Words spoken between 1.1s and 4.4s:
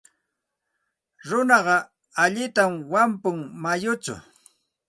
Runaqa allintam wampun mayuchaw.